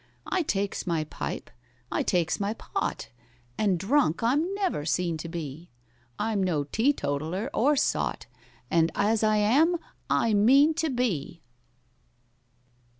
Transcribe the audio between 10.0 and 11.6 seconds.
I mean to be!"